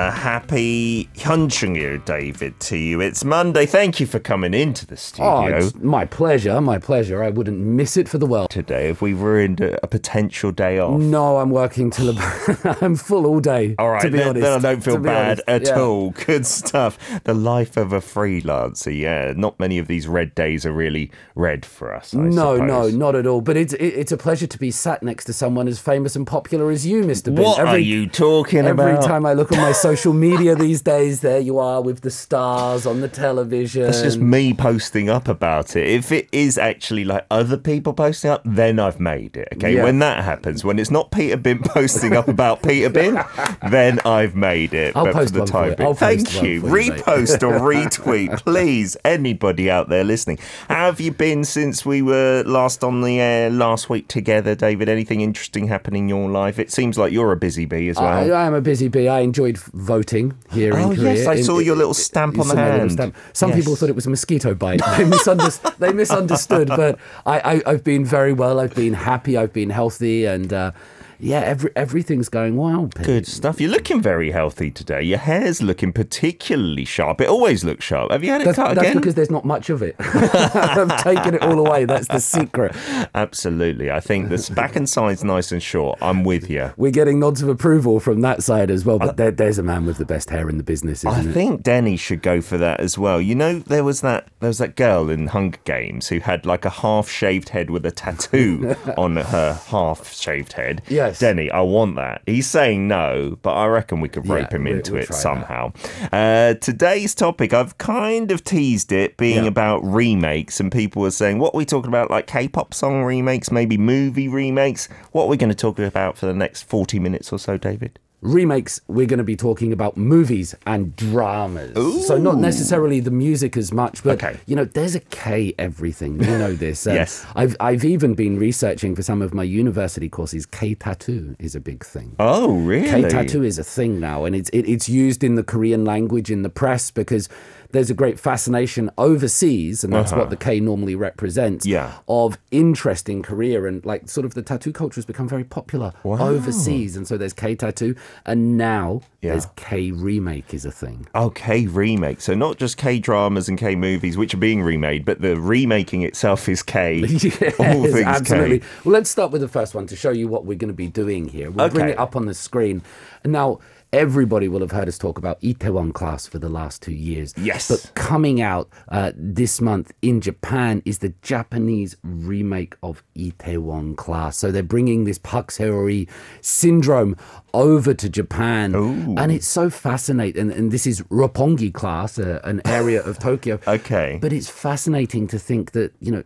[0.00, 3.02] A happy Hyunchungil, David, to you.
[3.02, 3.66] It's Monday.
[3.66, 5.56] Thank you for coming into the Oh, studio.
[5.58, 7.22] it's my pleasure, my pleasure.
[7.22, 8.48] I wouldn't miss it for the world.
[8.48, 10.98] Today, have we ruined a, a potential day off?
[10.98, 12.82] No, I'm working till about.
[12.82, 13.74] I'm full all day.
[13.78, 14.42] All right, to be then, honest.
[14.42, 15.66] then I don't feel bad honest.
[15.66, 15.80] at Yeah.
[15.82, 16.10] all.
[16.26, 16.96] Good stuff.
[17.24, 18.98] The life of a freelancer.
[18.98, 22.14] Yeah, not many of these red days are really red for us.
[22.14, 23.42] I No, no, not at all.
[23.42, 26.26] But it's it, it's a pleasure to be sat next to someone as famous and
[26.26, 27.26] popular as you, Mr.
[27.34, 27.44] Bin.
[27.44, 28.88] What are you talking Every about?
[28.88, 32.10] Every time I look on my social media these days, there you are with the
[32.12, 33.82] stars on the television.
[33.82, 35.84] It's just me posting up about it.
[35.84, 39.48] If it is actually like other people posting up, then I've made it.
[39.54, 39.74] Okay.
[39.74, 39.82] Yeah.
[39.82, 43.20] When that happens, when it's not Peter Bin posting up about Peter Bin,
[43.68, 44.94] then I've made it.
[44.94, 46.62] I'll but post for the time being, thank you.
[46.62, 48.96] Repost or retweet, please.
[49.04, 50.38] Anybody out there listening.
[50.68, 54.88] How have you been since we were last on the air last week together, David?
[54.88, 56.60] Anything interesting happening in your life?
[56.60, 58.06] It seems like you're a busy bee as well.
[58.06, 59.08] I, I am a busy bee.
[59.08, 61.14] I enjoyed voting here Oh, in Korea.
[61.14, 62.92] yes, I In- saw your little stamp on the saw my little hand.
[62.92, 63.16] stamp.
[63.32, 63.58] Some Yes.
[63.58, 64.80] people thought it was a mosquito bite.
[64.96, 68.60] They, misunderstood, they misunderstood, but I, I, I've been very well.
[68.60, 69.36] I've been happy.
[69.36, 70.72] I've been healthy, and uh,
[71.20, 72.88] yeah, every, everything's going well.
[72.94, 73.06] Pete.
[73.06, 73.60] Good stuff.
[73.60, 75.02] You're looking very healthy today.
[75.02, 77.20] Your hair's looking particularly sharp.
[77.20, 78.10] It always looks sharp.
[78.10, 78.96] Have you had it That's, cut that's again?
[78.96, 79.96] because there's not much of it.
[80.00, 81.84] I've taken it all away.
[81.84, 82.74] That's the secret.
[83.14, 83.90] Absolutely.
[83.90, 85.98] I think the back and side's nice and short.
[86.00, 86.72] I'm with you.
[86.76, 88.98] We're getting nods of approval from that side as well.
[88.98, 91.32] But there, there's a man with the best hair in the business, isn't I it?
[91.32, 93.20] think Denny should go for that as well.
[93.20, 96.64] You know, there was that there was that girl in Hunger Games who had like
[96.64, 100.82] a half shaved head with a tattoo on her half shaved head.
[101.10, 101.18] Yes.
[101.18, 102.22] Denny, I want that.
[102.26, 105.12] He's saying no, but I reckon we could Yeah, rope him we- into we'll it
[105.14, 105.72] somehow.
[106.12, 109.48] Uh, today's topic, I've kind of teased it being Yeah.
[109.48, 112.10] about remakes, and people were saying, "What are we talking about?
[112.10, 114.88] Like K-pop song remakes, maybe movie remakes?
[115.12, 117.98] What are we going to talk about for the next forty minutes or so, David?"
[118.22, 122.06] Remakes, we're going to be talking about movies and dramas.
[122.06, 124.38] So not necessarily the music as much, but Okay.
[124.46, 126.20] you know, there's a K everything.
[126.22, 126.86] You know this.
[126.90, 127.24] Uh, Yes.
[127.36, 130.44] I've I've even been researching for some of my university courses.
[130.46, 132.14] K tattoo is a big thing.
[132.18, 132.88] Oh, really?
[133.02, 136.30] K tattoo is a thing now, and it's it, it's used in the Korean language
[136.30, 137.28] in the press because
[137.72, 141.64] there's a great fascination overseas, and that's what the K normally represents.
[141.66, 141.72] Uh-huh.
[141.74, 141.92] Yeah.
[142.08, 145.92] Of interest in Korea, and like sort of the tattoo culture has become very popular
[146.04, 147.94] overseas, and so there's K tattoo,
[148.26, 149.30] and now Yeah.
[149.32, 151.06] there's K remake is a thing.
[151.14, 152.20] Oh, K remake.
[152.20, 156.02] So not just K dramas and K movies, which are being remade, but the remaking
[156.02, 157.00] itself is K.
[157.20, 158.60] Yes, All things absolutely.
[158.60, 158.66] K.
[158.84, 160.88] Well, let's start with the first one to show you what we're going to be
[160.88, 161.50] doing here.
[161.50, 162.82] We'll bring it up on the screen.
[163.22, 163.60] And now,
[163.92, 167.34] everybody will have heard us talk about Itaewon Class for the last two years.
[167.36, 167.68] Yes.
[167.68, 174.36] But coming out uh, this month in Japan is the Japanese remake of Itaewon Class.
[174.36, 176.08] So they're bringing this Park Seori
[176.40, 177.16] syndrome
[177.52, 178.74] over to Japan.
[178.74, 180.40] And it's so fascinating.
[180.40, 183.58] And, and this is Roppongi Class, uh, an area of Tokyo.
[183.70, 184.18] Okay.
[184.20, 186.24] But it's fascinating to think that, you know,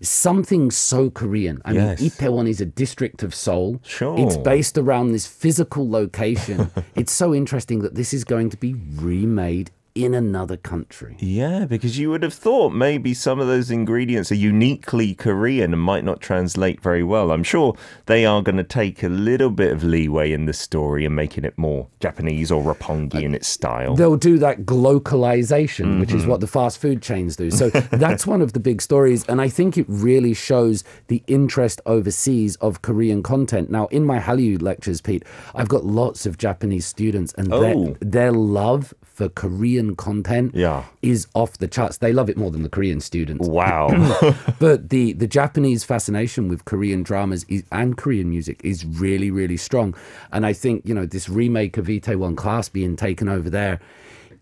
[0.00, 1.60] something so Korean.
[1.64, 2.00] I Yes.
[2.00, 3.80] mean, Itaewon is a district of Seoul.
[3.84, 4.18] Sure.
[4.18, 6.70] It's based around this physical location.
[6.94, 9.70] it's so interesting that this is going to be remade
[10.04, 11.16] in another country.
[11.18, 15.82] Yeah, because you would have thought maybe some of those ingredients are uniquely Korean and
[15.82, 17.30] might not translate very well.
[17.32, 17.74] I'm sure
[18.06, 21.44] they are going to take a little bit of leeway in the story and making
[21.44, 23.94] it more Japanese or Roppongi in its style.
[23.96, 26.30] They'll do that glocalization, which is Mm-hmm.
[26.30, 27.50] what the fast food chains do.
[27.50, 29.24] So that's one of the big stories.
[29.28, 33.70] And I think it really shows the interest overseas of Korean content.
[33.70, 37.60] Now, in my Hallyu lectures, Pete, I've got lots of Japanese students, and Oh.
[37.60, 40.84] their, their love for Korean content Yeah.
[41.02, 41.98] is off the charts.
[41.98, 43.48] They love it more than the Korean students.
[43.48, 43.88] Wow.
[44.60, 49.56] but the the Japanese fascination with Korean dramas is, and Korean music is really really
[49.56, 49.94] strong,
[50.32, 53.80] and I think you know this remake of Itaewon Class being taken over there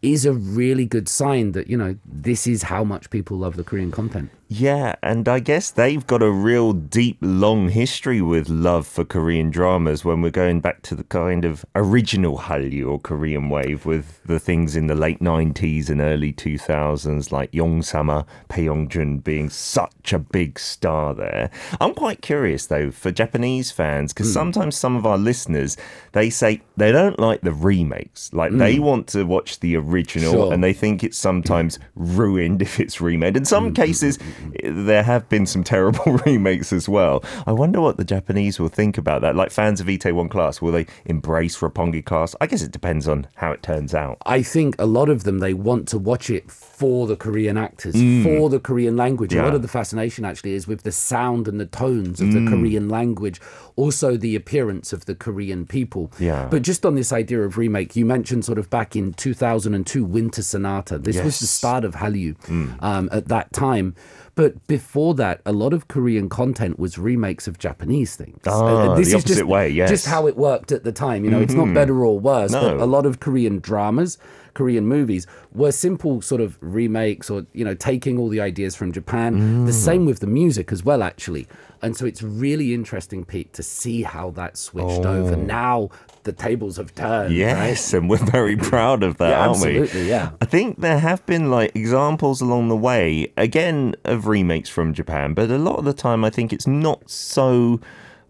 [0.02, 3.64] is a really good sign that you know this is how much people love the
[3.64, 4.28] Korean content.
[4.48, 9.50] Yeah, and I guess they've got a real deep, long history with love for Korean
[9.50, 14.22] dramas when we're going back to the kind of original Hallyu or Korean wave with
[14.24, 18.24] the things in the late 90s and early 2000s like Yon-sama,
[18.56, 21.50] Young-jun being such a big star there.
[21.80, 24.34] I'm quite curious though for Japanese fans because hmm.
[24.34, 25.76] sometimes some of our listeners
[26.12, 28.32] they say they don't like the remakes.
[28.32, 28.84] Like they hmm.
[28.84, 30.52] want to watch the original Sure.
[30.52, 33.36] and they think it's sometimes ruined if it's remade.
[33.36, 33.74] In some hmm.
[33.74, 34.18] cases,
[34.62, 37.22] there have been some terrible remakes as well.
[37.46, 39.36] I wonder what the Japanese will think about that.
[39.36, 42.34] Like fans of Itaewon Class, will they embrace Roppongi Class?
[42.40, 44.18] I guess it depends on how it turns out.
[44.26, 47.94] I think a lot of them they want to watch it for the Korean actors,
[47.94, 49.34] for the Korean language.
[49.34, 49.56] A lot Mm.
[49.56, 52.44] Of the fascination actually is with the sound and the tones of Mm.
[52.44, 53.40] the Korean language,
[53.76, 56.12] also the appearance of the Korean people.
[56.18, 56.48] Yeah.
[56.50, 60.42] But just on this idea of remake, you mentioned sort of back in 2002 Winter
[60.42, 60.98] Sonata.
[60.98, 61.48] This was the Mm.
[61.48, 62.34] start of Hallyu
[62.82, 63.94] um, at that time.
[64.36, 68.38] But before that, a lot of Korean content was remakes of Japanese things.
[68.46, 69.86] Ah, Uh, this the is opposite just, way, yes.
[69.86, 69.94] Mm-hmm.
[69.94, 71.24] Just how it worked at the time.
[71.24, 74.18] You know, it's not better or worse, but a lot of Korean dramas,
[74.52, 78.92] Korean movies were simple sort of remakes or, you know, taking all the ideas from
[78.92, 79.64] Japan.
[79.64, 79.74] The Mm.
[79.74, 81.46] same with the music as well, actually.
[81.82, 85.34] And so it's really interesting, Pete, to see how that switched over.
[85.36, 85.88] Now
[86.26, 87.30] the tables have turned.
[87.30, 87.30] right?
[87.30, 89.80] Yes, and we're very proud of that, Yeah, aren't we?
[89.80, 90.32] absolutely, yeah.
[90.42, 95.32] I think there have been like examples along the way, again, of remakes from Japan,
[95.32, 97.80] but a lot of the time I think it's not so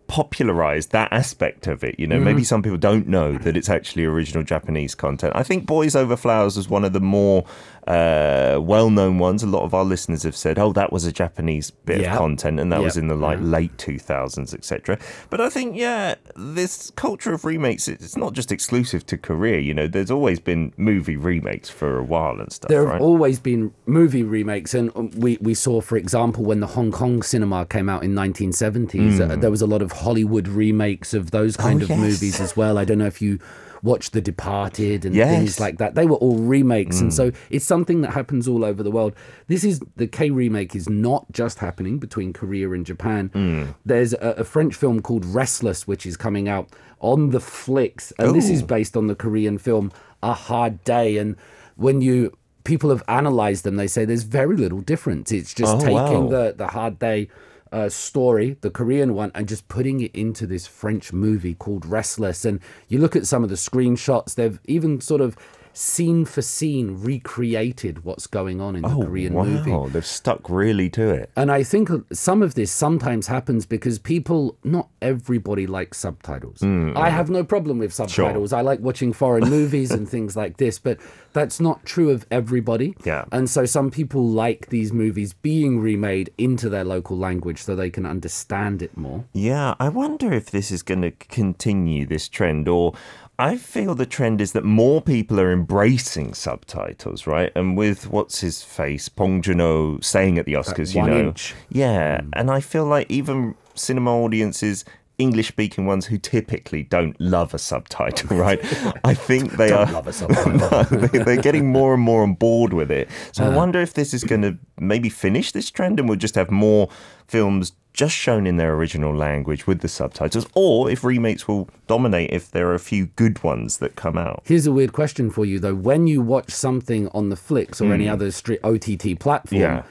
[0.08, 1.98] popularized that aspect of it.
[1.98, 2.44] You know, maybe mm-hmm.
[2.44, 5.32] some people don't know that it's actually original Japanese content.
[5.34, 7.44] I think Boys Over Flowers was one of the more
[7.86, 9.42] uh, well known ones.
[9.42, 12.12] A lot of our listeners have said, oh, that was a Japanese bit Yeah.
[12.12, 14.98] of content, and that was in the like late 2000s, etc.
[15.30, 19.60] But I think, yeah, this culture of remakes, it's not just exclusive to Korea.
[19.60, 22.94] You know, there's always been movie remakes for a while and stuff, There right?
[22.94, 26.90] have always been movie remakes, and um, we, we saw, for example, when the Hong
[26.90, 31.30] Kong cinema came out in 1970s, uh, there was a lot of Hollywood remakes of
[31.30, 31.94] those kind of Hmm.
[31.94, 32.12] Oh, yes.
[32.12, 32.78] movies as well.
[32.78, 33.38] I don't know if you
[33.82, 35.30] watched The Departed and Yes.
[35.36, 35.94] Things like that.
[35.94, 39.14] They were all remakes, and so it's something that happens all over the world.
[39.48, 43.28] This is the K remake is not just happening between Korea and Japan.
[43.32, 43.64] Hmm.
[43.84, 46.68] There's a, a French film called Restless, which is coming out
[47.00, 49.92] on the flicks, and this is based on the Korean film
[50.22, 51.18] A Hard Day.
[51.18, 51.36] And
[51.76, 52.32] when you
[52.64, 55.30] people have analyzed them, they say there's very little difference.
[55.30, 55.94] It's just Oh, taking
[56.24, 56.28] wow.
[56.28, 57.28] the the Hard Day
[57.72, 62.44] uh, story, the Korean one, and just putting it into this French movie called Restless.
[62.44, 65.36] And you look at some of the screenshots; they've even sort of
[65.76, 69.44] scene for scene recreated what's going on in the oh, Korean wow.
[69.44, 69.92] movie.
[69.92, 71.30] They've stuck really to it.
[71.36, 76.60] And I think some of this sometimes happens because people, not everybody likes subtitles.
[76.60, 78.54] Mm, I have no problem with subtitles.
[78.54, 80.98] I like watching foreign movies and things like this, but
[81.34, 82.96] that's not true of everybody.
[83.04, 83.26] Yeah.
[83.30, 87.90] And so some people like these movies being remade into their local language so they
[87.90, 89.26] can understand it more.
[89.34, 92.94] Yeah, I wonder if this is going to continue this trend or
[93.38, 97.52] I feel the trend is that more people are embracing subtitles, right?
[97.54, 101.54] And with what's his face, Bong Joon-ho saying at the Oscars, you know, inch.
[101.68, 104.84] yeah, and I feel like even cinema audiences.
[105.18, 108.60] English speaking ones who typically don't love a subtitle, right?
[109.02, 110.98] I think they Don't are love a subtitle.
[111.08, 113.08] they, they're getting more and more on board with it.
[113.32, 113.50] So Uh.
[113.50, 116.50] I wonder if this is going to maybe finish this trend and we'll just have
[116.50, 116.90] more
[117.28, 122.30] films just shown in their original language with the subtitles, or if remakes will dominate
[122.30, 124.42] if there are a few good ones that come out.
[124.44, 125.74] Here's a weird question for you though.
[125.74, 129.62] When you watch something on the Flicks or any other street OTT platform, Hmm.
[129.62, 129.82] Yeah.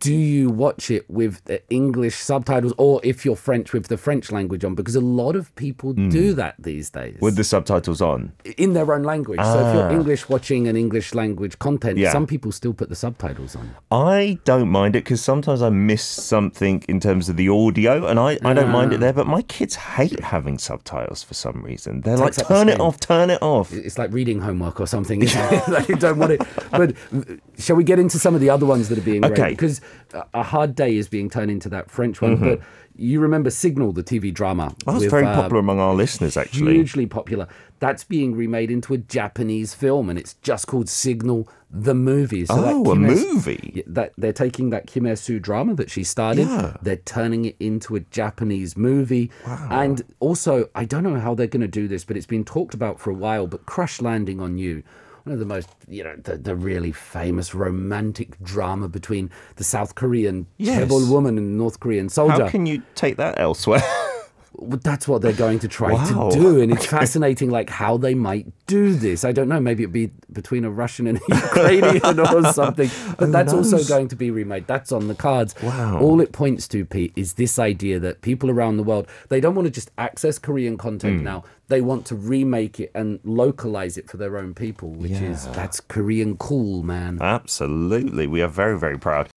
[0.00, 4.32] Do you watch it with the English subtitles or if you're French with the French
[4.32, 4.74] language on?
[4.74, 7.18] Because a lot of people do that these days.
[7.20, 8.32] With the subtitles on.
[8.56, 9.38] in their own language.
[9.40, 9.90] So if you're Ah.
[9.90, 12.10] English watching an English language content, Yeah.
[12.12, 13.70] some people still put the subtitles on.
[13.90, 18.18] I don't mind it because sometimes I miss something in terms of the audio, and
[18.18, 19.12] I, I don't mind it there.
[19.12, 22.00] But my kids hate having subtitles for some reason.
[22.00, 23.72] They're like, up the turn it off, turn it off.
[23.72, 25.20] It's like reading homework or something.
[25.88, 26.42] you don't want it.
[26.70, 27.20] But uh,
[27.58, 29.42] shall we get into some of the other ones that are being Okay.
[29.42, 29.50] read?
[29.66, 32.36] Because A Hard Day is being turned into that French one.
[32.36, 32.60] But
[32.96, 34.74] you remember Signal, the TV drama?
[34.84, 36.74] That was with, very uh, popular among our listeners, actually.
[36.74, 37.46] hugely popular.
[37.78, 42.46] That's being remade into a Japanese film, and it's just called Signal the movie.
[42.46, 43.82] So that Oh, a movie?
[43.86, 46.76] That they're taking that Kim Su drama that she started, Yeah.
[46.80, 49.30] they're turning it into a Japanese movie.
[49.46, 49.68] Wow.
[49.70, 52.72] And also, I don't know how they're going to do this, but it's been talked
[52.72, 53.46] about for a while.
[53.46, 54.82] But Crash Landing on You.
[55.26, 59.96] One of the most, you know, the, the really famous romantic drama between the South
[59.96, 60.88] Korean Yes.
[60.88, 62.44] woman and North Korean soldier.
[62.44, 63.82] How can you take that elsewhere?
[64.58, 66.30] Well, That's what they're going to try Wow.
[66.30, 69.24] to do, and it's fascinating, like how they might do this.
[69.24, 69.60] I don't know.
[69.60, 72.90] Maybe it'd be between a Russian and a Ukrainian or something.
[73.18, 74.66] But that's also going to be remade.
[74.66, 75.54] That's on the cards.
[75.62, 76.00] Wow.
[76.00, 79.54] All it points to, Pete, is this idea that people around the world they don't
[79.54, 81.24] want to just access Korean content hmm.
[81.24, 81.44] now.
[81.68, 85.52] They want to remake it and localize it for their own people, which is Yeah.
[85.52, 87.18] that's Korean cool, man.
[87.20, 88.26] Absolutely.
[88.26, 89.28] We are very, very proud.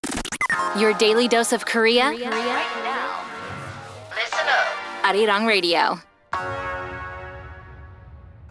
[0.79, 2.13] Your daily dose of Korea.
[5.09, 5.99] Arirang Radio.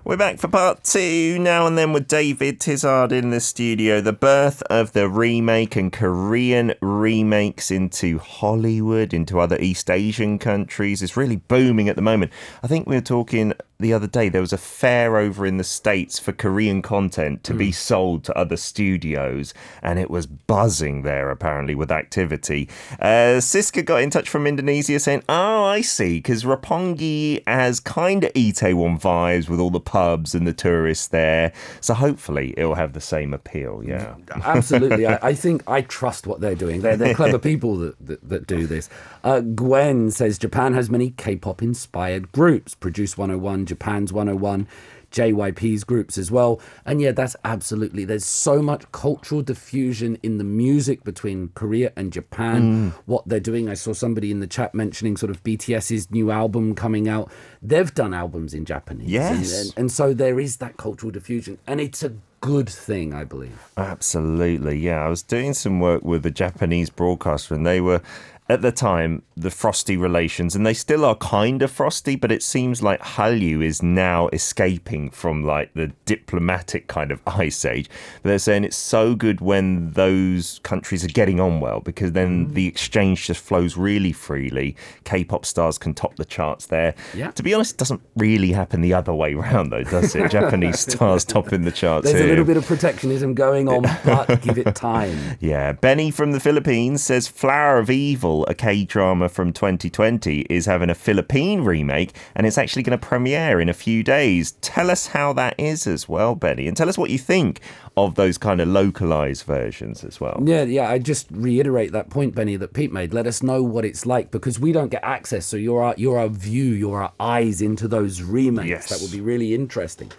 [0.03, 4.01] We're back for part two now and then with David Tizard in the studio.
[4.01, 11.03] The birth of the remake and Korean remakes into Hollywood, into other East Asian countries
[11.03, 12.31] is really booming at the moment.
[12.63, 15.63] I think we were talking the other day, there was a fair over in the
[15.63, 19.53] States for Korean content to be sold to other studios,
[19.83, 22.67] and it was buzzing there apparently with activity.
[22.99, 28.23] Uh, Siska got in touch from Indonesia saying, Oh, I see, because Roppongi has kind
[28.23, 31.53] of Itaewon vibes with all the pubs and the tourists there.
[31.79, 34.15] So hopefully it'll have the same appeal, yeah.
[34.43, 35.05] Absolutely.
[35.05, 36.81] I, I think I trust what they're doing.
[36.81, 38.89] They're, they're clever people that, that, that do this.
[39.23, 42.73] Uh, Gwen says Japan has many K pop inspired groups.
[42.73, 44.67] Produce 101, Japan's 101.
[45.11, 46.59] JYP's groups as well.
[46.85, 48.05] And yeah, that's absolutely.
[48.05, 52.91] There's so much cultural diffusion in the music between Korea and Japan.
[52.91, 52.93] Mm.
[53.05, 56.75] What they're doing, I saw somebody in the chat mentioning sort of BTS's new album
[56.75, 57.31] coming out.
[57.61, 59.09] They've done albums in Japanese.
[59.09, 59.53] Yes.
[59.53, 61.57] And, and, and so there is that cultural diffusion.
[61.65, 63.71] And it's a good thing, I believe.
[63.77, 65.03] Absolutely, yeah.
[65.03, 68.01] I was doing some work with a Japanese broadcaster, and they were,
[68.49, 72.41] at the time, the frosty relations, and they still are kind of frosty, but it
[72.41, 77.89] seems like Hallyu is now escaping from like the diplomatic kind of ice age.
[78.21, 82.47] But they're saying it's so good when those countries are getting on well, because then
[82.47, 82.53] mm.
[82.53, 84.75] the exchange just flows really freely.
[85.03, 86.95] K-pop stars can top the charts there.
[87.13, 87.31] Yeah.
[87.31, 90.31] To be honest, it doesn't really happen the other way around, though, does it?
[90.37, 92.09] Japanese stars topping the charts.
[92.09, 95.37] There's a little bit of protectionism going on, but give it time.
[95.39, 100.65] Yeah, Benny from the Philippines says Flower of Evil, a K drama from 2020, is
[100.65, 104.53] having a Philippine remake and it's actually going to premiere in a few days.
[104.61, 107.61] Tell us how that is as well, Benny, and tell us what you think
[107.95, 110.41] of those kind of localized versions as well.
[110.45, 110.89] Yeah, yeah.
[110.89, 113.13] I just reiterate that point, Benny, that Pete made.
[113.13, 115.45] Let us know what it's like because we don't get access.
[115.45, 118.69] So you're our, you're our view, you're our eyes into those remakes.
[118.69, 118.89] Yes.
[118.89, 120.11] That would be really interesting.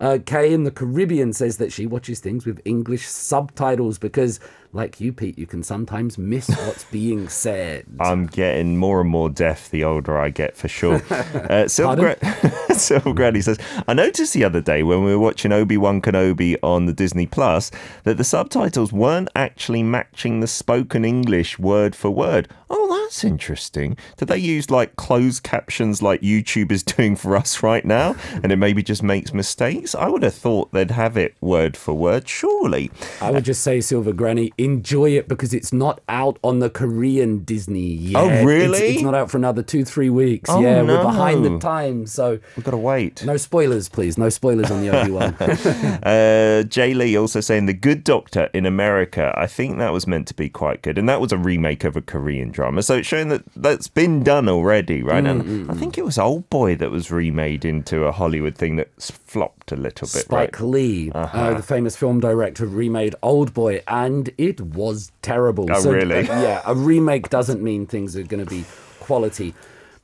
[0.00, 4.40] Uh, Kay in the Caribbean says that she watches things with English subtitles because,
[4.72, 7.86] like you, Pete, you can sometimes miss what's being said.
[8.00, 11.02] I'm getting more and more deaf the older I get, for sure.
[11.46, 15.52] Uh, Silver, Gra- Silver Granny says, I noticed the other day when we were watching
[15.52, 17.70] Obi Wan Kenobi on the Disney Plus
[18.04, 22.48] that the subtitles weren't actually matching the spoken English word for word.
[22.68, 23.96] Oh, that's interesting.
[24.16, 28.16] Did they use like closed captions like YouTube is doing for us right now?
[28.42, 29.94] And it maybe just makes mistakes?
[29.94, 32.90] I would have thought they'd have it word for word, surely.
[33.20, 37.44] I would just say, Silver Granny, enjoy it because it's not out on the Korean
[37.44, 38.16] Disney yet.
[38.22, 38.78] Oh, really?
[38.78, 40.48] It's, not out for another two, three weeks.
[40.50, 40.96] Oh, yeah, no.
[40.96, 42.12] we're behind the times.
[42.12, 43.24] So We've got to wait.
[43.24, 44.16] no spoilers, please.
[44.16, 45.36] No spoilers on the Obi Wan.
[46.06, 49.32] Uh, Jay Lee also saying The Good Doctor in America.
[49.36, 50.98] I think that was meant to be quite good.
[50.98, 52.82] And that was a remake of a Korean drama.
[52.82, 55.24] So it's showing that that's been done already, right?
[55.24, 58.90] and I think it was Old Boy that was remade into a Hollywood thing that
[59.00, 60.68] flopped a little bit, Spike right?
[60.68, 65.66] Lee, uh, the famous film director, remade Old Boy, and it was terrible.
[65.70, 66.28] Oh, really?
[66.28, 68.64] uh, yeah, a remake doesn't mean things are going to be
[69.00, 69.54] quality.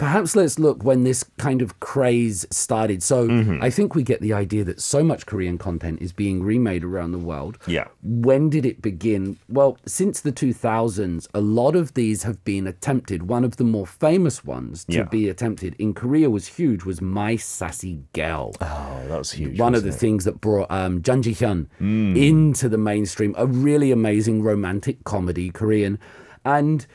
[0.02, 3.04] Perhaps let's look when this kind of craze started.
[3.04, 3.62] So Mm-hmm.
[3.62, 7.12] I think we get the idea that so much Korean content is being remade around
[7.12, 7.56] the world.
[7.68, 7.86] Yeah.
[8.02, 9.38] When did it begin?
[9.48, 13.28] Well, since the 2000s, a lot of these have been attempted.
[13.28, 15.04] One of the more famous ones to Yeah.
[15.04, 19.56] be attempted in Korea was huge, was My Sassy Gal Oh, that was huge.
[19.60, 19.94] one of the it?
[20.04, 22.16] things that brought um, Jun Ji Hyun Mm.
[22.16, 23.36] into the mainstream.
[23.38, 25.96] A really amazing romantic comedy, Korean,
[26.44, 26.86] and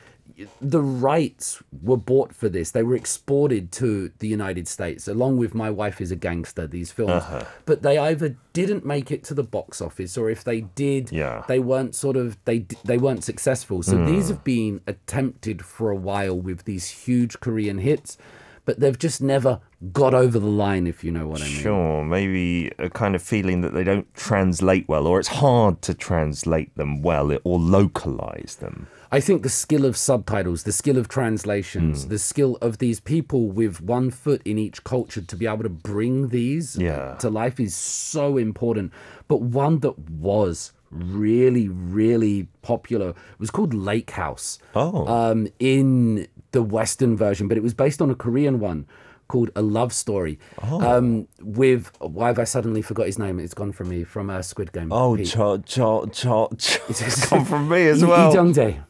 [0.60, 2.70] the rights were bought for this.
[2.70, 6.66] They were exported to the United States, along with My Wife Is a Gangster.
[6.66, 7.44] These films, Uh-huh.
[7.66, 11.44] but they either didn't make it to the box office, or if they did, Yeah.
[11.48, 13.82] they weren't sort of they they weren't successful.
[13.82, 14.06] So Hmm.
[14.06, 18.16] these have been attempted for a while with these huge Korean hits.
[18.64, 19.60] But they've just never
[19.94, 21.54] got over the line, if you know what I mean.
[21.54, 25.94] Sure, maybe a kind of feeling that they don't translate well, or it's hard to
[25.94, 28.86] translate them well or localize them.
[29.10, 32.08] I think the skill of subtitles, the skill of translations, Hmm.
[32.10, 35.68] the skill of these people with one foot in each culture to be able to
[35.70, 37.14] bring these Yeah.
[37.20, 38.92] to life is so important.
[39.26, 44.58] But one that was really, really popular was called Lake House.
[44.74, 45.06] Oh.
[45.06, 48.86] Um, in the Western version, but it was based on a Korean one
[49.28, 50.38] called A Love Story.
[50.62, 50.80] Oh.
[50.80, 53.38] Um, with why have I suddenly forgot his name?
[53.38, 54.90] It's gone from me from uh, Squid Game.
[54.92, 55.28] Oh, Pete.
[55.28, 56.48] cha cha cha.
[56.56, 56.78] cha.
[56.88, 58.34] It's come from me as Lee- Lee well.
[58.34, 58.82] Jung-jae,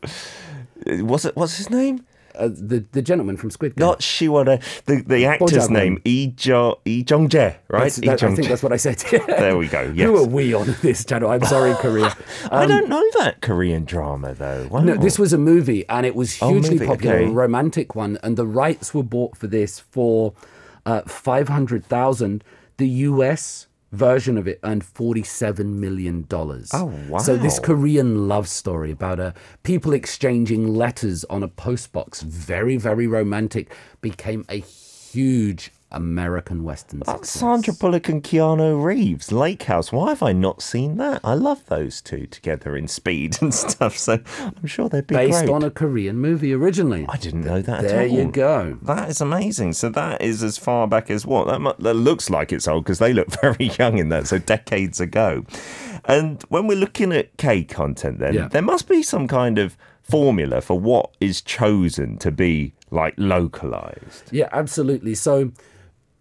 [1.02, 1.36] What's it?
[1.36, 2.06] What's his name?
[2.38, 3.86] Uh, the the gentleman from Squid Game.
[3.86, 4.62] Not Shiwada.
[4.84, 7.92] The the actor's name Lee Jo Lee Jung Jae, right?
[7.92, 8.98] That- I think that's what I said.
[9.26, 9.92] There we go.
[9.94, 10.06] Yes.
[10.06, 11.30] Who are we on this channel?
[11.30, 12.14] I'm sorry, Korea.
[12.50, 14.66] I don't know that Korean drama though.
[14.70, 14.80] Wow.
[14.80, 17.24] No, this was a movie, and it was Oh, hugely movie, popular, okay.
[17.26, 20.34] a romantic one, and the rights were bought for this for
[20.84, 22.42] uh, five hundred thousand.
[22.78, 23.67] The U.S.
[23.92, 26.70] version of it earned forty-seven million dollars.
[26.72, 27.18] Oh, wow.
[27.18, 27.58] So this.
[27.58, 34.44] Korean love story about uh, people exchanging letters on a postbox, very very romantic, became
[34.48, 37.40] a huge American Western That's success.
[37.40, 39.90] Sandra Bullock and Keanu Reeves, Lake House.
[39.90, 41.20] Why have I not seen that?
[41.24, 43.96] I love those two together in Speed and stuff.
[43.96, 45.50] So I'm sure they'd be Based great.
[45.50, 47.06] on a Korean movie originally.
[47.08, 47.82] I didn't know that.
[47.82, 48.16] There at all.
[48.16, 48.78] you go.
[48.82, 49.72] That is amazing.
[49.72, 51.46] So that is as far back as what?
[51.46, 54.26] That, mu- that looks like it's old because they look very young in that.
[54.26, 55.44] So decades ago.
[56.04, 58.48] And when we're looking at K content, then Yeah.
[58.48, 64.24] there must be some kind of formula for what is chosen to be like localized.
[64.32, 65.14] Yeah, absolutely.
[65.14, 65.52] So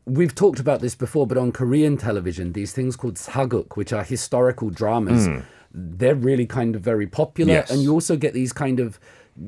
[0.07, 4.03] we've talked about this before, but on Korean television, these things called sageuk, which are
[4.03, 5.39] historical dramas, hmm.
[5.71, 7.53] they're really kind of very popular.
[7.53, 7.69] Yes.
[7.69, 8.99] And you also get these kind of,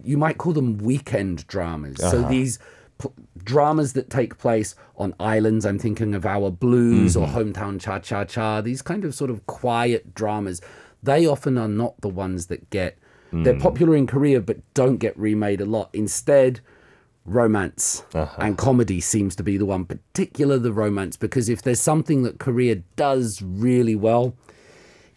[0.04, 1.98] you might call them weekend dramas.
[1.98, 2.30] So uh-huh.
[2.30, 2.60] these
[3.01, 3.10] p-
[3.42, 7.51] dramas that take place on islands, I'm thinking of Our Blues or mm-hmm.
[7.51, 10.62] Hometown Cha Cha Cha, these kind of sort of quiet dramas,
[11.01, 12.98] they often are not the ones that get.
[13.32, 13.62] They're hmm.
[13.62, 15.89] popular in Korea, but don't get remade a lot.
[15.94, 16.62] Instead,
[17.30, 18.42] romance uh-huh.
[18.42, 22.40] and comedy seems to be the one particular the romance because if there's something that
[22.40, 24.36] korea does really well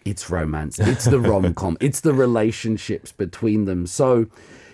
[0.05, 0.79] it's romance.
[0.79, 1.77] It's the rom-com.
[1.81, 3.87] It's the relationships between them.
[3.87, 4.27] So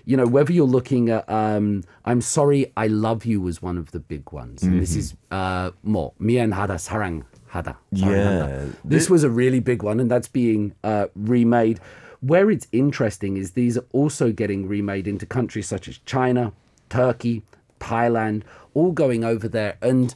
[0.05, 3.91] you know whether you're looking at um, i'm sorry i love you was one of
[3.91, 4.63] the big ones.
[4.63, 4.81] Mm-hmm.
[4.81, 6.15] this is uh more.
[6.19, 7.77] Mien hada sarang hada.
[7.91, 11.79] Yeah this was a really big one and that's being uh, remade.
[12.21, 16.53] Where it's interesting is these are also getting remade into countries such as china
[16.89, 17.43] Turkey,
[17.81, 18.43] Thailand,
[18.75, 19.77] all going over there.
[19.83, 20.15] And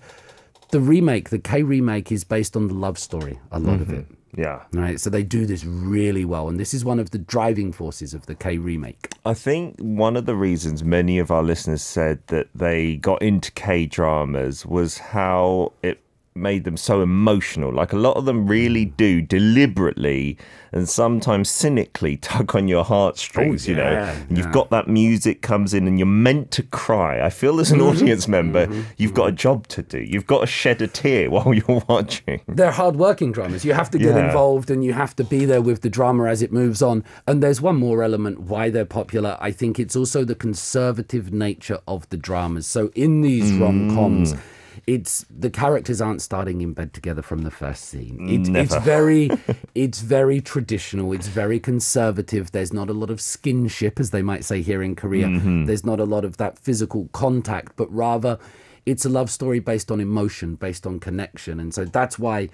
[0.70, 4.04] the remake, the K remake, is based on the love story, a lot of it.
[4.04, 4.14] Mm-hmm.
[4.40, 4.62] Yeah.
[4.72, 8.14] Right, so they do this really well, and this is one of the driving forces
[8.14, 9.12] of the K remake.
[9.26, 13.52] I think one of the reasons many of our listeners said that they got into
[13.52, 16.00] K dramas was how it
[16.34, 17.72] made them so emotional.
[17.72, 18.94] Like a lot of them really hmm.
[18.96, 20.38] do deliberately
[20.72, 23.90] and sometimes cynically tug on your heartstrings, oh, you know.
[23.90, 27.24] yeah, And You've got that music comes in and you're meant to cry.
[27.24, 27.88] I feel as an mm-hmm.
[27.88, 28.82] audience member, mm-hmm.
[28.96, 29.98] you've got a job to do.
[29.98, 32.40] You've got to shed a tear while you're watching.
[32.48, 33.64] They're hard-working dramas.
[33.64, 34.26] You have to get Yeah.
[34.26, 37.04] involved, and you have to be there with the drama as it moves on.
[37.26, 39.36] And there's one more element why they're popular.
[39.40, 42.66] I think it's also the conservative nature of the dramas.
[42.66, 44.34] So in these rom-coms.
[44.34, 44.40] Mm.
[44.86, 48.28] It's the characters aren't starting in bed together from the first scene.
[48.28, 49.30] It's, it's very,
[49.74, 51.12] it's very traditional.
[51.12, 52.50] It's very conservative.
[52.50, 55.26] There's not a lot of skinship, as they might say here in Korea.
[55.26, 55.66] Mm-hmm.
[55.66, 58.38] There's not a lot of that physical contact, but rather,
[58.84, 62.48] it's a love story based on emotion, based on connection, and so that's why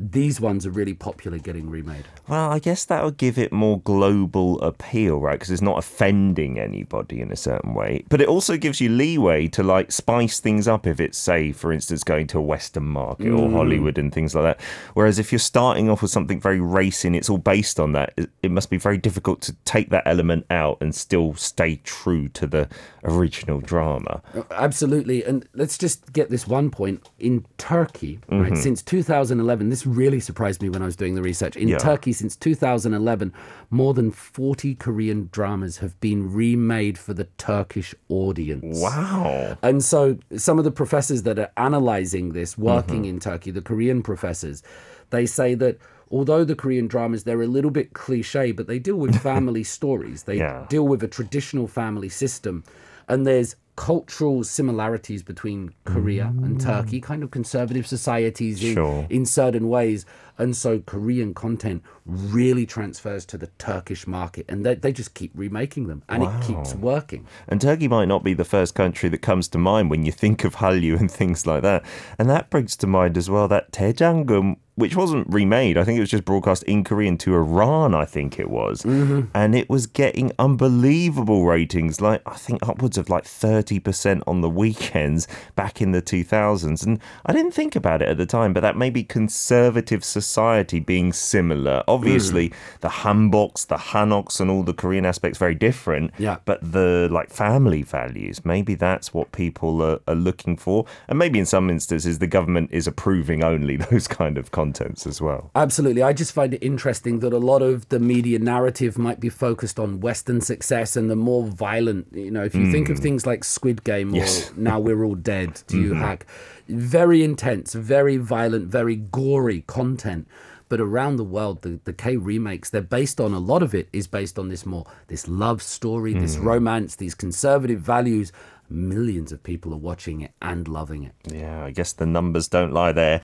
[0.00, 2.04] these ones are really popular getting remade.
[2.26, 5.34] Well, I guess that would give it more global appeal, right?
[5.34, 8.04] Because it's not offending anybody in a certain way.
[8.08, 11.70] But it also gives you leeway to like spice things up if it's, say, for
[11.70, 13.52] instance, going to a Western market or mm.
[13.52, 14.60] Hollywood and things like that.
[14.94, 18.30] Whereas if you're starting off with something very racing, it's all based on that, it,
[18.42, 22.46] it must be very difficult to take that element out and still stay true to
[22.46, 22.68] the
[23.04, 24.22] original drama.
[24.34, 25.24] Oh, absolutely.
[25.24, 27.08] And let's just get this one point.
[27.18, 28.54] In Turkey, right, mm-hmm.
[28.54, 31.56] since 2011, this really surprised me when I was doing the research.
[31.56, 31.78] In Yeah.
[31.78, 33.32] Turkey, since 2011,
[33.70, 38.80] more than 40 Korean dramas have been remade for the Turkish audience.
[38.80, 39.58] Wow.
[39.62, 43.10] And so some of the professors that are analyzing this, working mm-hmm.
[43.16, 44.62] in Turkey, the Korean professors,
[45.10, 45.78] they say that
[46.10, 50.24] although the Korean dramas they're a little bit cliche, but they deal with family stories.
[50.24, 50.66] They Yeah.
[50.68, 52.64] deal with a traditional family system.
[53.08, 56.62] And there's cultural similarities between Korea and mm.
[56.62, 59.06] Turkey, kind of conservative societies in, Sure.
[59.08, 60.04] in certain ways.
[60.36, 64.44] And so Korean content really transfers to the Turkish market.
[64.50, 66.02] And they, they just keep remaking them.
[66.10, 67.26] And it keeps working.
[67.48, 70.44] And Turkey might not be the first country that comes to mind when you think
[70.44, 71.82] of Hallyu and things like that.
[72.18, 75.76] And that brings to mind as well that Dae Jang Geum which wasn't remade.
[75.76, 78.82] I think it was just broadcast in Korean to Iran, I think it was.
[78.82, 79.28] Mm-hmm.
[79.34, 84.40] And it was getting unbelievable ratings, like I think upwards of like 30 30% on
[84.40, 86.84] the weekends back in the 2000s.
[86.84, 90.80] And I didn't think about it at the time, but that may be conservative society
[90.80, 91.82] being similar.
[91.86, 92.54] Obviously, mm.
[92.80, 96.12] the hanboks, the hanoks, and all the Korean aspects very different.
[96.18, 96.38] Yeah.
[96.44, 100.86] But the like family values, maybe that's what people are, are looking for.
[101.08, 105.20] And maybe in some instances, the government is approving only those kind of contents as
[105.20, 105.50] well.
[105.54, 106.02] Absolutely.
[106.02, 109.78] I just find it interesting that a lot of the media narrative might be focused
[109.78, 113.02] on Western success and the more violent, you know, if you think of mm.
[113.02, 114.50] things like Squid Game Yes.
[114.50, 116.00] or Now We're All Dead, Do You mm-hmm.
[116.00, 116.26] Hack,
[116.66, 120.26] very intense, very violent, very gory content.
[120.70, 123.90] But around the world, the, the K remakes, they're based on a lot of it
[123.92, 126.44] is based on this more, this love story, this mm.
[126.44, 128.32] romance, these conservative values.
[128.70, 131.12] Millions of people are watching it and loving it.
[131.30, 133.20] Yeah, I guess the numbers don't lie there.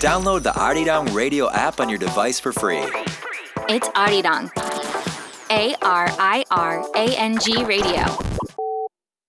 [0.00, 2.82] Download the Arirang Radio app on your device for free.
[3.68, 4.50] It's Arirang.
[5.50, 8.02] A R I R A N G Radio.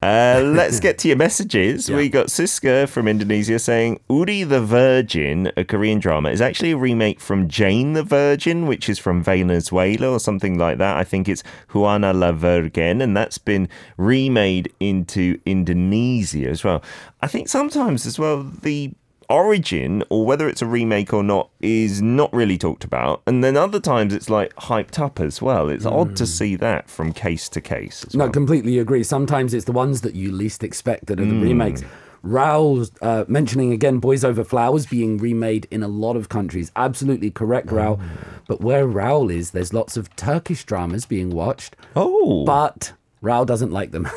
[0.02, 1.90] Uh, let's get to your messages.
[1.90, 6.78] We got Siska from Indonesia saying Woori the Virgin, a Korean drama, is actually a
[6.78, 10.98] remake from Jane the Virgin, which is from Venezuela or something like that.
[10.98, 16.84] I think it's Juana la Virgen, and that's been remade into Indonesia as well.
[17.22, 18.94] I think sometimes as well the
[19.30, 23.58] origin or whether it's a remake or not is not really talked about and then
[23.58, 26.28] other times it's like hyped up as well it's odd to hmm.
[26.28, 28.32] see that from case to case as No, well.
[28.34, 29.04] completely agree.
[29.04, 31.82] Sometimes it's the ones that you least expect that are the remakes.
[31.82, 31.88] Hmm.
[32.24, 36.72] Raoul's uh, mentioning again Boys Over Flowers being remade in a lot of countries.
[36.76, 37.98] Absolutely correct, Raoul.
[37.98, 38.08] Hmm.
[38.48, 43.72] But where Raoul is, there's lots of Turkish dramas being watched, oh but Raoul doesn't
[43.72, 44.08] like them.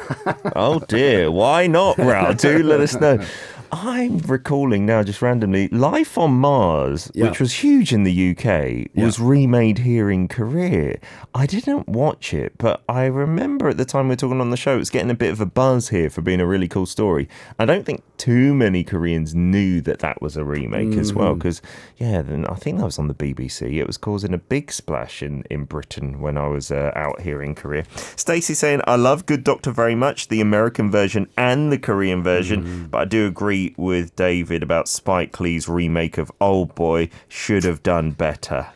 [0.56, 2.34] Oh dear, why not, Raoul?
[2.34, 3.18] Do let us know.
[3.70, 7.28] I'm recalling now, just randomly, Life on Mars, Yeah.
[7.28, 10.96] which was huge in the UK, was remade here in Korea.
[11.34, 14.56] I didn't watch it, but I remember at the time we were talking on the
[14.56, 16.86] show, it was getting a bit of a buzz here for being a really cool
[16.86, 17.28] story.
[17.58, 21.38] I don't think too many Koreans knew that that was a remake as well, Mm.
[21.38, 21.60] because,
[21.98, 23.78] yeah, then I think that was on the BBC.
[23.78, 27.42] It was causing a big splash in, in Britain when I was uh, out here
[27.42, 27.84] in Korea.
[28.16, 32.62] Stacey saying, I love Good Doctor very much, the American version and the Korean version,
[32.62, 32.84] Mm-hmm.
[32.86, 37.82] but I do agree with David about Spike Lee's remake of Old Boy should have
[37.82, 38.68] done better.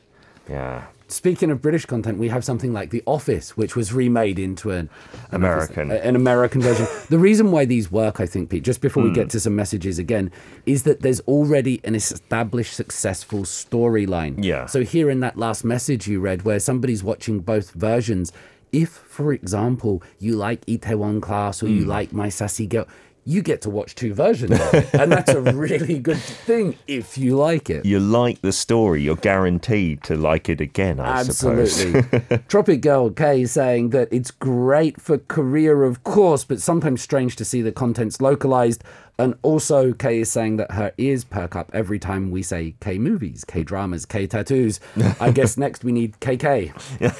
[0.48, 0.84] Yeah.
[1.08, 4.88] Speaking of British content, we have something like The Office, which was remade into an
[5.30, 5.90] American.
[5.90, 6.86] an American version.
[7.10, 9.14] the reason why these work, I think, Pete, just before we Hmm.
[9.16, 10.30] get to some messages again,
[10.64, 14.42] is that there's already an established successful storyline.
[14.42, 14.64] Yeah.
[14.66, 18.32] So here in that last message you read, where somebody's watching both versions,
[18.72, 21.76] if, for example, you like Itaewon Class or Hmm.
[21.76, 22.86] you like My Sassy Girl.
[23.24, 24.94] You get to watch two versions of it.
[24.94, 27.84] And that's a really good thing if you like it.
[27.84, 31.84] You like the story, you're guaranteed to like it again, I suppose.
[31.84, 32.38] Absolutely.
[32.48, 37.36] Tropic Girl K is saying that it's great for Korea, of course, but sometimes strange
[37.36, 38.82] to see the contents localized.
[39.22, 42.98] And also, Kay is saying that her ears perk up every time we say K
[42.98, 44.80] movies, K dramas, K tattoos.
[45.20, 46.72] I guess next we need KK.
[47.00, 47.18] yes,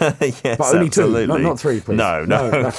[0.59, 1.27] But only two, absolutely.
[1.27, 1.97] not- not three, please.
[1.97, 2.73] No, no.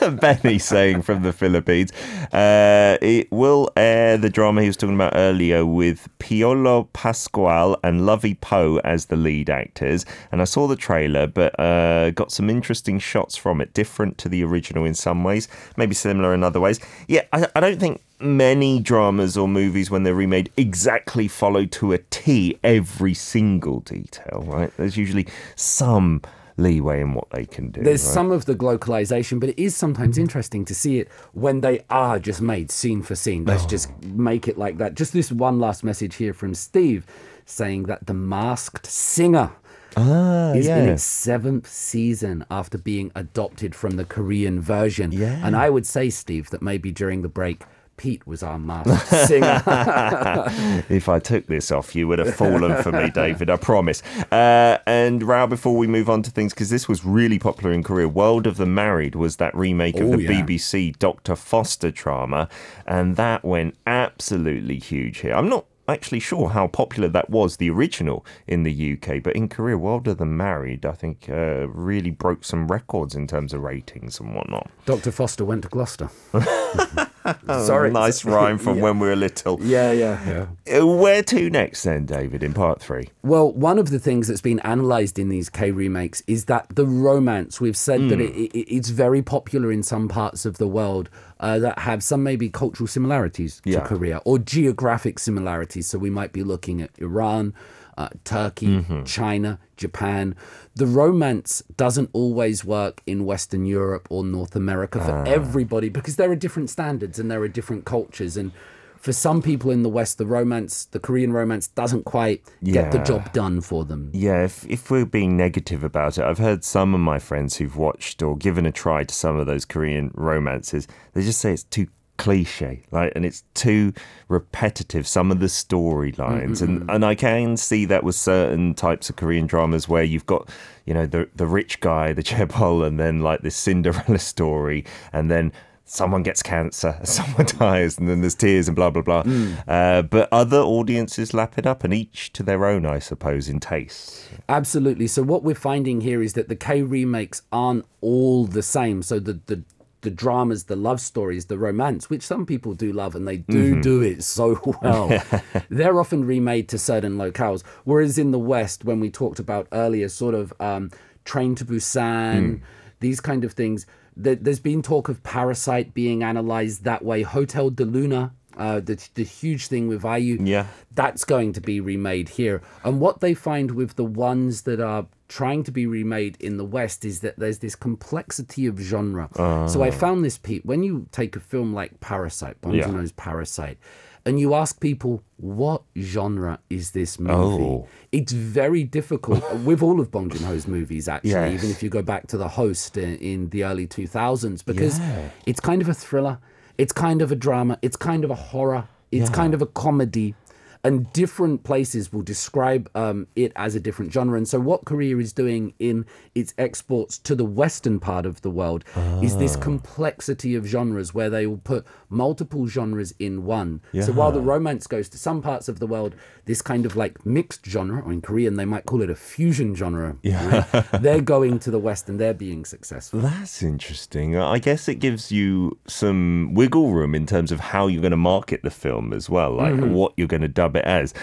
[0.00, 1.92] No, Benny saying from the Philippines,
[2.32, 8.00] uh, it will air the drama he was talking about earlier with Piolo Pascual and
[8.02, 10.04] Lovi Poe as the lead actors.
[10.32, 14.28] And I saw the trailer, but uh, got some interesting shots from it, different to
[14.28, 16.80] the original in some ways, maybe similar in other ways.
[17.08, 21.92] Yeah, I, I don't think many dramas or movies when they're remade exactly follow to
[21.92, 24.72] a T every single detail, right?
[24.76, 26.22] There's usually some
[26.56, 27.82] leeway in what they can do.
[27.82, 28.14] There's right?
[28.14, 32.18] some of the localization, but it is sometimes interesting to see it when they are
[32.18, 33.44] just made scene for scene.
[33.44, 34.94] Let's just make it like that.
[34.94, 37.06] Just this one last message here from Steve
[37.46, 39.52] saying that The Masked Singer
[39.96, 40.78] Ah, is yeah.
[40.78, 45.10] in its seventh season after being adopted from the Korean version.
[45.10, 45.40] Yeah.
[45.44, 47.64] And I would say, Steve, that maybe during the break,
[48.00, 49.62] Pete was our master singer.
[50.88, 53.50] if I took this off, you would have fallen for me, David.
[53.50, 54.02] I promise.
[54.32, 57.82] Uh, and Rao, before we move on to things, because this was really popular in
[57.82, 60.30] Korea, World of the Married was that remake of Oh, the yeah.
[60.40, 61.36] BBC Dr.
[61.36, 62.48] Foster drama,
[62.86, 65.34] and that went absolutely huge here.
[65.34, 69.46] I'm not actually sure how popular that was, the original in the UK, but in
[69.46, 73.60] Korea, World of the Married, I think, uh, really broke some records in terms of
[73.62, 74.70] ratings and whatnot.
[74.86, 75.10] Dr.
[75.12, 76.08] Foster went to Gloucester.
[77.46, 77.90] Sorry.
[77.90, 78.82] Nice rhyme from Yeah.
[78.82, 79.58] when we were little.
[79.62, 80.78] Yeah, yeah, yeah.
[80.80, 83.08] Uh, Where to next, then, David, in part three?
[83.22, 86.86] Well, one of the things that's been analysed in these K remakes is that the
[86.86, 88.20] romance, we've said that Hmm.
[88.22, 92.22] it, it, it's very popular in some parts of the world uh, that have some
[92.22, 93.80] maybe cultural similarities to Yeah.
[93.80, 95.86] Korea or geographic similarities.
[95.86, 97.54] So we might be looking at Iran.
[98.00, 100.34] Uh, Turkey, China, Japan.
[100.74, 106.30] The romance doesn't always work in Western Europe or North America for everybody because there
[106.30, 108.36] are different standards and there are different cultures.
[108.36, 108.52] And
[108.96, 112.98] for some people in the West, the romance, the Korean romance, doesn't quite get the
[112.98, 114.10] job done for them.
[114.14, 117.76] Yeah, if, if we're being negative about it, I've heard some of my friends who've
[117.76, 121.64] watched or given a try to some of those Korean romances, they just say it's
[121.64, 121.88] too
[122.20, 123.94] cliche, like, and it's too
[124.28, 125.08] repetitive.
[125.08, 129.46] Some of the storylines, and and I can see that with certain types of Korean
[129.46, 130.48] dramas where you've got,
[130.84, 135.30] you know, the the rich guy, the chaebol, and then like this Cinderella story, and
[135.30, 135.50] then
[135.86, 139.24] someone gets cancer, someone dies, and then there's tears and blah blah blah.
[139.66, 143.60] Uh, but other audiences lap it up, and each to their own, I suppose, in
[143.60, 144.28] taste.
[144.46, 145.06] Absolutely.
[145.06, 149.02] So what we're finding here is that the K remakes aren't all the same.
[149.02, 149.62] So the the
[150.02, 153.80] the dramas, the love stories, the romance, which some people do love and they do
[153.82, 155.22] do it so well,
[155.68, 157.62] they're often remade to certain locales.
[157.84, 160.90] Whereas in the West, when we talked about earlier, sort of um,
[161.24, 162.60] Train to Busan,
[163.00, 163.86] these kind of things,
[164.16, 167.22] there, there's been talk of Parasite being analyzed that way.
[167.22, 168.32] Hotel de Luna.
[168.56, 170.66] Uh, the, the huge thing with IU, Yeah.
[170.94, 172.60] that's going to be remade here.
[172.84, 176.64] And what they find with the ones that are trying to be remade in the
[176.64, 179.28] West is that there's this complexity of genre.
[179.68, 179.90] So I ah.
[179.92, 182.86] found this, Pete, when you take a film like Parasite, Bong Yeah.
[182.86, 183.78] Joon-ho's Parasite,
[184.26, 187.62] and you ask people, what genre is this movie?
[187.62, 187.86] Oh.
[188.10, 191.54] It's very difficult with all of Bong Joon-ho's movies, actually, Yes.
[191.54, 195.28] even if you go back to The Host in, in the early 2000s, because Yeah.
[195.46, 196.38] it's kind of a thriller,
[196.76, 200.34] it's kind of a drama, it's kind of a horror, it's kind of a comedy.
[200.82, 204.36] And different places will describe um, it as a different genre.
[204.38, 208.50] And so, what Korea is doing in its exports to the Western part of the
[208.50, 208.84] world
[209.22, 213.82] is this complexity of genres where they will put multiple genres in one.
[214.00, 216.14] So, while the romance goes to some parts of the world,
[216.46, 219.74] this kind of like mixed genre, or in Korean, they might call it a fusion
[219.74, 221.02] genre, right?
[221.02, 223.20] they're going to the West and they're being successful.
[223.20, 224.36] That's interesting.
[224.36, 228.16] I guess it gives you some wiggle room in terms of how you're going to
[228.16, 231.14] market the film as well, like what you're going to dub it as.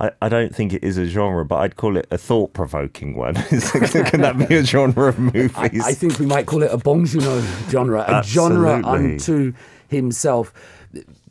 [0.00, 3.16] I, I don't think it is a genre, but I'd call it a thought provoking
[3.16, 3.34] one.
[3.34, 5.56] Can that be a genre of movies?
[5.56, 9.52] I think we might call it a Bong genre, a genre unto
[9.88, 10.52] himself.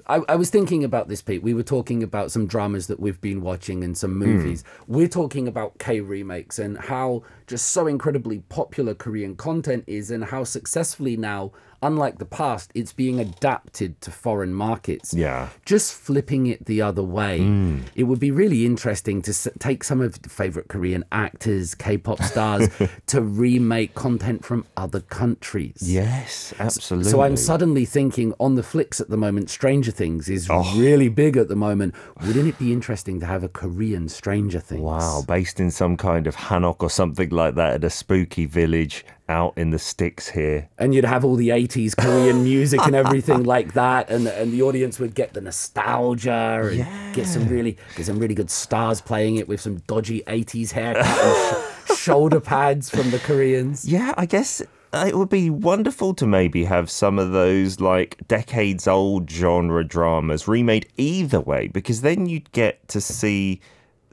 [0.08, 1.42] I, I was thinking about this, Pete.
[1.42, 4.20] We were talking about some dramas that we've been watching and some hmm.
[4.20, 4.64] movies.
[4.88, 10.26] We're talking about K remakes and how just so incredibly popular Korean content is, and
[10.26, 11.52] how successfully now,
[11.86, 15.14] unlike the past, it's being adapted to foreign markets.
[15.14, 15.50] Yeah.
[15.66, 17.82] Just flipping it the other way, mm.
[17.96, 22.22] it would be really interesting to s- take some of the favorite Korean actors, K-pop
[22.24, 22.70] stars,
[23.08, 25.78] to remake content from other countries.
[25.82, 27.12] yes, absolutely.
[27.12, 30.64] So I'm suddenly thinking on the flicks at the moment, Stranger Things is Oh.
[30.78, 31.94] really big at the moment.
[32.26, 34.82] Wouldn't it be interesting to have a Korean Stranger Things?
[34.82, 39.06] Wow, based in some kind of Hanok or something like that at a spooky village
[39.28, 40.70] out in the sticks here.
[40.78, 44.62] And you'd have all the 80s Korean music and everything like that, and and the
[44.62, 49.36] audience would get the nostalgia and get some really get some really good stars playing
[49.38, 53.86] it with some dodgy 80s haircut and sh- shoulder pads from the Koreans.
[53.86, 54.62] Yeah, I guess
[54.94, 59.84] uh, it would be wonderful to maybe have some of those like decades old genre
[59.84, 63.60] dramas remade either way because then you'd get to see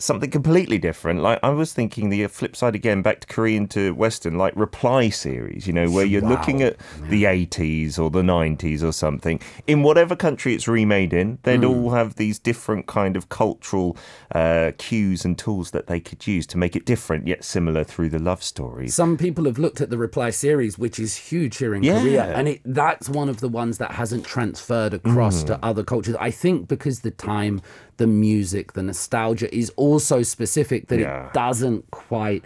[0.05, 1.21] something completely different.
[1.21, 5.09] Like I was thinking the flip side again, back to Korean to Western, like reply
[5.11, 6.67] series, you know, where you're looking Wow.
[6.69, 6.77] at
[7.09, 9.41] the 80s or the 90s or something.
[9.67, 11.65] In whatever country it's remade in, they'd Hmm.
[11.67, 13.97] all have these different kind of cultural
[14.35, 18.09] uh, cues and tools that they could use to make it different yet similar through
[18.09, 18.95] the love stories.
[18.95, 22.01] Some people have looked at the Reply series, which is huge here in Yeah.
[22.01, 25.47] Korea, and it that's one of the ones that hasn't transferred across Mm.
[25.49, 26.17] to other cultures.
[26.19, 27.61] I think because the time,
[28.03, 31.27] the music, the nostalgia is also specific that Yeah.
[31.29, 32.43] it doesn't quite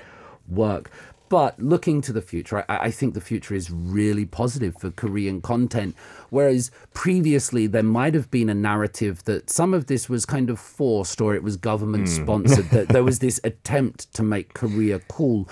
[0.49, 0.91] work.
[1.29, 5.41] But looking to the future, I, I think the future is really positive for Korean
[5.41, 5.97] content.
[6.31, 10.59] Whereas previously, there might have been a narrative that some of this was kind of
[10.61, 12.23] forced or it was government Hmm.
[12.23, 15.49] sponsored, that there was this attempt to make Korea cool.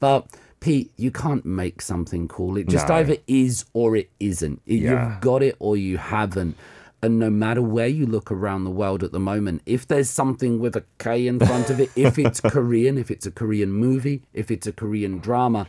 [0.00, 0.20] But
[0.60, 2.56] Pete, you can't make something cool.
[2.56, 2.94] It just No.
[2.96, 4.60] either is or it isn't.
[4.66, 4.78] Yeah.
[5.12, 6.56] You've got it or you haven't.
[7.00, 10.58] And no matter where you look around the world at the moment, if there's something
[10.58, 14.22] with a K in front of it, if it's Korean, if it's a Korean movie,
[14.32, 15.68] if it's a Korean drama,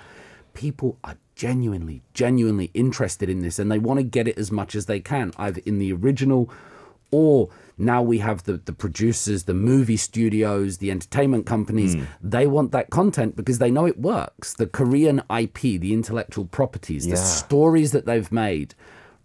[0.53, 4.75] people are genuinely, genuinely interested in this and they want to get it as much
[4.75, 6.49] as they can, either in the original
[7.11, 11.95] or now we have the, the producers, the movie studios, the entertainment companies.
[11.95, 12.03] Hmm.
[12.21, 14.53] They want that content because they know it works.
[14.53, 18.75] The Korean IP, the intellectual properties, the stories that they've made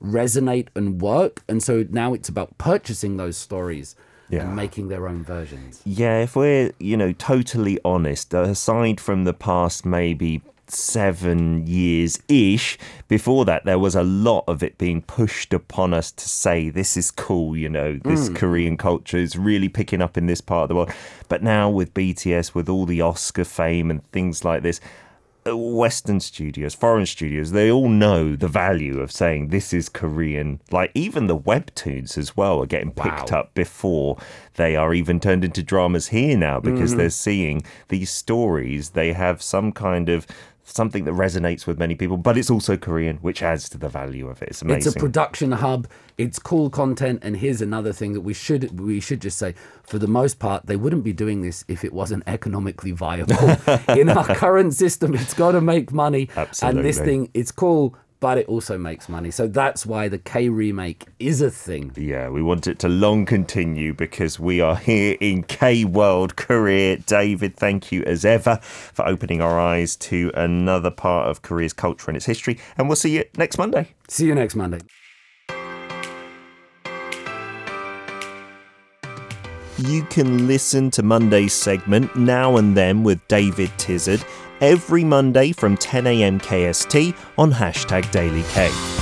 [0.03, 1.43] resonate and work.
[1.49, 3.95] And so now it's about purchasing those stories
[4.29, 4.43] Yeah.
[4.43, 5.81] and making their own versions.
[5.85, 12.79] Yeah, if we're, you know, totally honest, aside from the past maybe seven years ish,
[13.09, 16.97] before that, there was a lot of it being pushed upon us to say, this
[16.97, 18.35] is cool, you know, this hmm.
[18.35, 20.93] Korean culture is really picking up in this part of the world.
[21.29, 24.81] But now with BTS, with all the Oscar fame and things like this,
[25.47, 30.61] Western studios, foreign studios, they all know the value of saying this is Korean.
[30.71, 33.41] Like even the webtoons as well are getting picked Wow.
[33.41, 34.17] up before
[34.55, 36.99] they are even turned into dramas here now because mm-hmm.
[36.99, 38.91] they're seeing these stories.
[38.91, 40.27] They have some kind of
[40.65, 44.29] something that resonates with many people, but it's also Korean, which adds to the value
[44.29, 44.49] of it.
[44.49, 44.89] It's amazing.
[44.89, 45.87] It's a production hub.
[46.17, 47.21] It's cool content.
[47.23, 50.67] And here's another thing that we should we should just say: for the most part,
[50.67, 53.57] they wouldn't be doing this if it wasn't economically viable.
[53.89, 56.29] In our current system, it's got to make money.
[56.35, 56.79] Absolutely.
[56.79, 59.31] And this thing, it's cool, but it also makes money.
[59.31, 61.93] So that's why the K remake is a thing.
[61.95, 66.97] Yeah, we want it to long continue because we are here in K World Korea.
[66.97, 72.09] David, thank you as ever for opening our eyes to another part of Korea's culture
[72.09, 72.59] and its history.
[72.79, 73.89] And we'll see you next Monday.
[74.09, 74.79] See you next Monday.
[79.77, 84.25] You can listen to Monday's segment Now and Then with David Tizard
[84.65, 88.94] every Monday from 10am KST on hashtag Daily K.